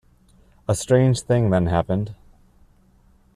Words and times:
A 0.67 0.73
strange 0.73 1.21
thing 1.21 1.51
then 1.51 1.67
happened. 1.67 2.15